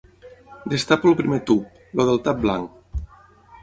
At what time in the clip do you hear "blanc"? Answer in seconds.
2.47-3.09